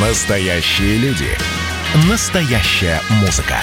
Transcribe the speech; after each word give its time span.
Настоящие 0.00 0.96
люди. 0.98 1.26
Настоящая 2.08 3.00
музыка. 3.20 3.56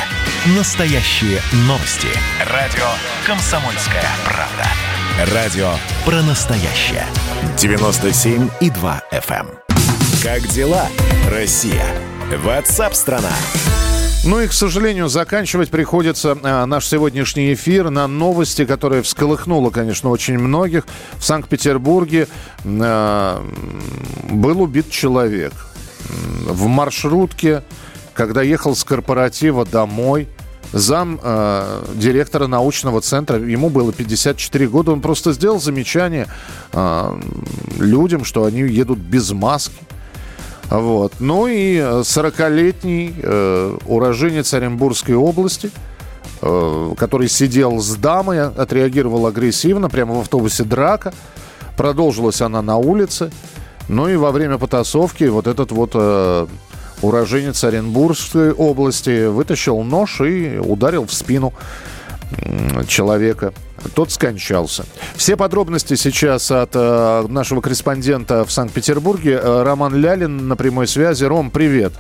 Настоящие 0.58 1.39
новости. 1.59 2.09
Радио 2.51 2.83
«Комсомольская 3.25 4.04
правда». 4.25 5.33
Радио 5.33 5.69
про 6.03 6.21
настоящее. 6.23 7.05
97,2 7.55 9.01
FM. 9.13 9.47
эм. 9.47 9.47
Как 10.21 10.41
дела, 10.49 10.87
Россия? 11.32 11.86
Ватсап-страна! 12.43 13.31
Ну 14.25 14.41
и, 14.41 14.47
к 14.47 14.52
сожалению, 14.52 15.07
заканчивать 15.07 15.70
приходится 15.70 16.38
а, 16.43 16.65
наш 16.65 16.86
сегодняшний 16.86 17.54
эфир 17.54 17.91
на 17.91 18.07
новости, 18.07 18.65
которая 18.65 19.04
всколыхнула, 19.04 19.70
конечно, 19.70 20.09
очень 20.09 20.38
многих. 20.38 20.86
В 21.13 21.23
Санкт-Петербурге 21.23 22.27
а, 22.65 23.41
был 24.29 24.61
убит 24.61 24.89
человек 24.89 25.54
в 26.09 26.67
маршрутке, 26.67 27.64
когда 28.13 28.41
ехал 28.41 28.75
с 28.75 28.83
корпоратива 28.83 29.65
домой. 29.65 30.27
Зам 30.73 31.19
э, 31.21 31.83
директора 31.96 32.47
научного 32.47 33.00
центра, 33.00 33.38
ему 33.39 33.69
было 33.69 33.94
54 33.94 34.67
года, 34.67 34.91
он 34.91 34.99
просто 34.99 35.31
сделал 35.31 35.61
замечание 35.61 36.27
э, 36.73 37.19
людям, 37.77 38.25
что 38.25 38.45
они 38.45 38.61
едут 38.61 38.97
без 38.99 39.31
маски. 39.31 39.75
Вот. 40.69 41.13
Ну 41.19 41.47
и 41.47 41.77
40-летний 41.77 43.13
э, 43.22 43.77
уроженец 43.85 44.53
Оренбургской 44.53 45.16
области, 45.16 45.69
э, 46.41 46.94
который 46.97 47.30
сидел 47.30 47.80
с 47.80 47.95
дамой, 47.95 48.41
отреагировал 48.41 49.27
агрессивно, 49.27 49.89
прямо 49.89 50.16
в 50.16 50.19
автобусе 50.22 50.63
драка. 50.63 51.13
Продолжилась 51.77 52.41
она 52.41 52.61
на 52.61 52.77
улице. 52.77 53.31
Ну 53.88 54.08
и 54.08 54.16
во 54.16 54.31
время 54.31 54.58
потасовки 54.58 55.25
вот 55.25 55.48
этот 55.48 55.72
вот 55.72 55.92
э, 55.94 56.48
уроженец 57.02 57.64
Оренбургской 57.64 58.52
области 58.52 59.27
вытащил 59.27 59.81
нож 59.83 60.22
и 60.22 60.58
ударил 60.58 61.05
в 61.05 61.14
спину 61.14 61.53
человека. 62.88 63.53
Тот 63.94 64.11
скончался. 64.11 64.86
Все 65.16 65.38
подробности 65.38 65.95
сейчас 65.95 66.50
от 66.50 66.72
э, 66.73 67.25
нашего 67.27 67.61
корреспондента 67.61 68.44
в 68.45 68.52
Санкт-Петербурге. 68.52 69.39
Э, 69.42 69.64
Роман 69.64 69.95
Лялин 69.95 70.47
на 70.47 70.55
прямой 70.55 70.88
связи. 70.88 71.23
Ром, 71.23 71.52
привет. 71.52 71.94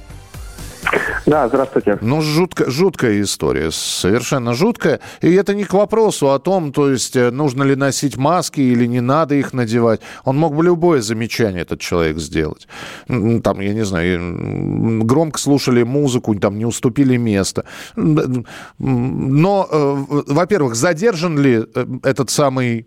Да, 1.25 1.47
здравствуйте. 1.47 1.97
Ну, 2.01 2.21
жутко, 2.21 2.69
жуткая 2.69 3.21
история, 3.21 3.71
совершенно 3.71 4.53
жуткая. 4.53 4.99
И 5.21 5.33
это 5.33 5.55
не 5.55 5.63
к 5.63 5.73
вопросу 5.73 6.31
о 6.31 6.39
том, 6.39 6.71
то 6.71 6.91
есть, 6.91 7.15
э, 7.15 7.31
нужно 7.31 7.63
ли 7.63 7.75
носить 7.75 8.15
маски 8.15 8.61
или 8.61 8.85
не 8.85 9.01
надо 9.01 9.33
их 9.33 9.51
надевать. 9.53 10.01
Он 10.23 10.37
мог 10.37 10.55
бы 10.55 10.63
любое 10.63 11.01
замечание, 11.01 11.63
этот 11.63 11.79
человек, 11.79 12.19
сделать. 12.19 12.67
Там, 13.07 13.59
я 13.59 13.73
не 13.73 13.85
знаю, 13.85 15.03
громко 15.03 15.39
слушали 15.39 15.81
музыку, 15.83 16.35
там 16.35 16.59
не 16.59 16.65
уступили 16.65 17.17
место. 17.17 17.65
Но, 17.95 19.67
э, 19.71 20.23
во-первых, 20.27 20.75
задержан 20.75 21.39
ли 21.39 21.65
э, 21.73 21.85
этот 22.03 22.29
самый 22.29 22.85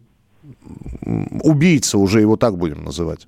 убийца, 1.43 1.99
уже 1.99 2.21
его 2.21 2.37
так 2.37 2.57
будем 2.57 2.85
называть? 2.85 3.27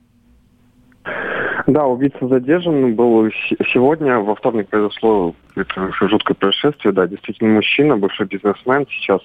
Да, 1.71 1.87
убийца 1.87 2.27
задержан 2.27 2.97
был 2.97 3.31
сегодня. 3.73 4.19
Во 4.19 4.35
вторник 4.35 4.69
произошло 4.69 5.37
это 5.55 5.93
жуткое 6.09 6.35
происшествие. 6.35 6.93
Да, 6.93 7.07
действительно 7.07 7.55
мужчина, 7.55 7.97
бывший 7.97 8.27
бизнесмен, 8.27 8.89
сейчас, 8.91 9.21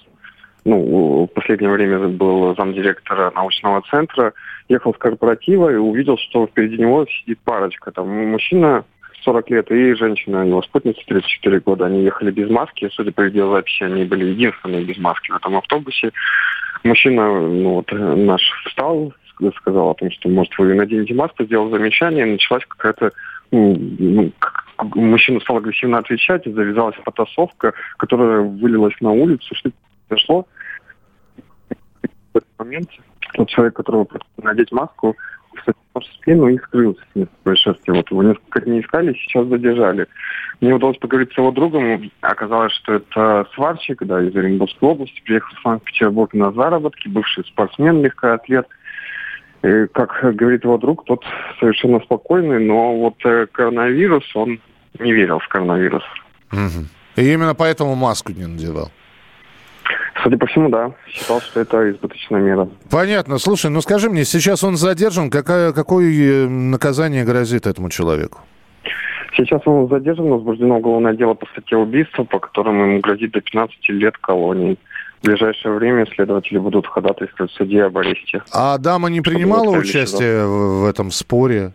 ну, 0.64 1.24
в 1.24 1.34
последнее 1.34 1.72
время 1.72 2.08
был 2.08 2.56
замдиректора 2.56 3.32
научного 3.32 3.82
центра, 3.90 4.34
ехал 4.70 4.94
с 4.94 4.98
корпоратива 4.98 5.74
и 5.74 5.76
увидел, 5.76 6.20
что 6.20 6.46
впереди 6.46 6.78
него 6.78 7.08
сидит 7.08 7.40
парочка. 7.40 7.92
Там 7.92 8.10
мужчина 8.10 8.86
40 9.24 9.50
лет 9.50 9.72
и 9.72 9.96
женщина, 9.96 10.48
его 10.48 10.62
спутница 10.62 11.02
34 11.08 11.62
года. 11.62 11.88
Они 11.88 12.04
ехали 12.04 12.30
без 12.30 12.48
маски. 12.52 12.92
Судя 12.94 13.12
по 13.12 13.22
видеозаписи, 13.22 13.82
они 13.82 14.04
были 14.04 14.24
единственные 14.26 14.86
без 14.86 15.00
маски 15.00 15.32
в 15.32 15.36
этом 15.36 15.58
автобусе. 15.58 16.12
Мужчина, 16.84 17.42
ну 17.42 17.74
вот, 17.78 17.92
наш 17.92 18.44
встал, 18.68 19.14
сказал 19.58 19.90
о 19.90 19.96
том, 19.96 20.12
что, 20.12 20.30
может, 20.30 20.58
вы 20.58 20.74
наденете 20.74 21.14
маску, 21.14 21.44
сделал 21.44 21.70
замечание, 21.70 22.26
началась 22.26 22.66
какая-то 22.66 23.12
ну, 23.52 24.32
мужчина 24.80 25.40
стал 25.40 25.58
агрессивно 25.58 26.00
отвечать, 26.00 26.46
завязалась 26.46 26.96
потасовка, 27.04 27.74
которая 27.98 28.42
вылилась 28.42 28.96
на 29.02 29.12
улицу. 29.12 29.56
Что 29.56 29.72
произошло? 30.08 30.48
В 32.34 32.38
этот 32.38 32.50
момент 32.60 32.90
тот 33.34 33.50
человек, 33.50 33.76
которого 33.76 34.08
надеть 34.42 34.72
маску, 34.72 35.16
в 35.94 36.04
спину 36.16 36.48
и 36.48 36.58
скрылся 36.58 37.02
с 37.12 37.16
места 37.16 37.34
происшествия. 37.44 37.94
Вот 37.94 38.12
его 38.12 38.24
несколько 38.24 38.62
дней 38.62 38.82
искали, 38.82 39.14
сейчас 39.14 39.48
задержали. 39.48 40.08
Мне 40.60 40.74
удалось 40.74 40.98
поговорить 40.98 41.34
с 41.34 41.38
его 41.38 41.52
другом. 41.52 42.12
Оказалось, 42.22 42.74
что 42.74 42.96
это 42.96 43.48
сварщик, 43.56 44.04
да, 44.04 44.22
из 44.22 44.36
Оренбургской 44.36 44.90
области, 44.90 45.22
приехал 45.24 45.56
в 45.56 45.62
Санкт-Петербург 45.62 46.34
на 46.34 46.52
заработки, 46.52 47.08
бывший 47.08 47.46
спортсмен, 47.46 48.04
легкоатлет. 48.04 48.68
Как 49.94 50.36
говорит 50.36 50.64
его 50.64 50.78
друг, 50.78 51.06
тот 51.06 51.24
совершенно 51.60 52.00
спокойный, 52.00 52.60
но 52.60 52.98
вот 52.98 53.16
э, 53.26 53.48
коронавирус, 53.52 54.24
он 54.36 54.60
не 55.00 55.12
верил 55.12 55.40
в 55.40 55.48
коронавирус. 55.48 56.04
Мгм. 56.52 56.90
И 57.16 57.34
именно 57.34 57.56
поэтому 57.56 57.96
маску 57.96 58.32
не 58.32 58.46
надевал. 58.46 58.92
Судя 60.22 60.38
по 60.38 60.46
всему, 60.48 60.70
да, 60.70 60.92
считал, 61.08 61.42
что 61.42 61.60
это 61.60 61.90
избыточная 61.92 62.42
мера. 62.42 62.68
Понятно. 62.90 63.38
Слушай, 63.38 63.70
ну 63.72 63.82
скажи 63.82 64.10
мне, 64.10 64.24
сейчас 64.26 64.64
он 64.64 64.76
задержан, 64.76 65.30
какая, 65.30 65.72
какое 65.74 66.46
э, 66.46 66.48
наказание 66.48 67.24
грозит 67.24 67.68
этому 67.68 67.90
человеку? 67.90 68.40
Сейчас 69.36 69.62
он 69.66 69.90
задержан, 69.90 70.30
возбуждено 70.30 70.78
уголовное 70.78 71.14
дело 71.14 71.34
по 71.34 71.46
статье 71.48 71.78
убийства, 71.78 72.24
по 72.24 72.40
которому 72.40 72.86
ему 72.86 73.00
грозит 73.02 73.32
до 73.32 73.42
15 73.42 73.90
лет 73.90 74.18
колонии. 74.18 74.78
В 75.26 75.28
ближайшее 75.28 75.74
время 75.74 76.06
следователи 76.14 76.60
будут 76.60 76.86
ходатайствовать 76.86 77.52
в 77.52 77.56
суде 77.56 77.86
об 77.86 77.98
аресте. 77.98 78.44
А 78.54 78.78
дама 78.78 79.10
не 79.10 79.22
принимала 79.22 79.76
участие 79.76 80.46
в, 80.46 80.82
в 80.82 80.86
этом 80.86 81.10
споре? 81.10 81.74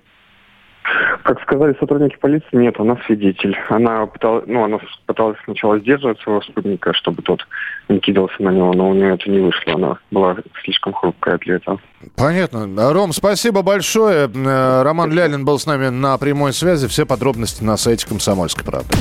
Как 1.24 1.42
сказали 1.42 1.76
сотрудники 1.80 2.16
полиции, 2.20 2.46
нет, 2.52 2.78
она 2.78 2.96
свидетель. 3.06 3.56
Она 3.68 4.06
пыталась, 4.06 4.44
ну, 4.46 4.62
она 4.62 4.78
пыталась 5.06 5.36
сначала 5.44 5.80
сдерживать 5.80 6.20
своего 6.20 6.40
спутника, 6.42 6.92
чтобы 6.94 7.22
тот 7.22 7.40
не 7.88 7.98
кидался 7.98 8.40
на 8.40 8.50
него, 8.50 8.72
но 8.72 8.90
у 8.90 8.94
нее 8.94 9.14
это 9.14 9.28
не 9.28 9.40
вышло. 9.40 9.74
Она 9.74 9.98
была 10.12 10.36
слишком 10.62 10.92
хрупкая 10.92 11.38
для 11.38 11.56
этого. 11.56 11.80
Понятно. 12.16 12.92
Ром, 12.92 13.12
спасибо 13.12 13.62
большое. 13.62 14.30
Э, 14.32 14.82
Роман 14.82 15.10
Лялин 15.10 15.44
был 15.44 15.58
с 15.58 15.66
нами 15.66 15.88
на 15.88 16.16
прямой 16.18 16.52
связи. 16.52 16.86
Все 16.86 17.04
подробности 17.04 17.64
на 17.64 17.76
сайте 17.76 18.06
«Комсомольской 18.06 18.64
правды». 18.64 18.94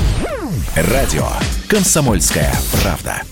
Радио 0.74 1.26
«Комсомольская 1.68 2.50
правда». 2.82 3.22